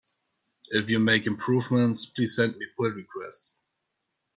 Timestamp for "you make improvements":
0.89-2.07